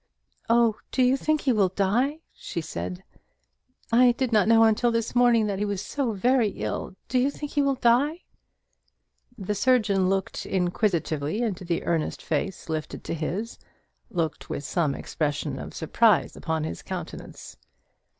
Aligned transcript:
"Oh, 0.49 0.77
do 0.91 1.03
you 1.03 1.15
think 1.15 1.41
he 1.41 1.53
will 1.53 1.69
die?" 1.69 2.21
she 2.33 2.59
said. 2.59 3.03
"I 3.91 4.13
did 4.13 4.31
not 4.33 4.47
know 4.47 4.63
until 4.63 4.89
this 4.89 5.13
morning 5.13 5.45
that 5.45 5.59
he 5.59 5.63
was 5.65 5.79
so 5.79 6.13
very 6.13 6.49
ill. 6.49 6.95
Do 7.07 7.19
you 7.19 7.29
think 7.29 7.51
he 7.51 7.61
will 7.61 7.75
die?" 7.75 8.23
The 9.37 9.53
surgeon 9.53 10.09
looked 10.09 10.43
inquisitively 10.47 11.43
into 11.43 11.63
the 11.63 11.83
earnest 11.83 12.19
face 12.23 12.67
lifted 12.67 13.03
to 13.03 13.13
his 13.13 13.59
looked 14.09 14.49
with 14.49 14.63
some 14.63 14.95
expression 14.95 15.59
of 15.59 15.75
surprise 15.75 16.35
upon 16.35 16.63
his 16.63 16.81
countenance. 16.81 17.55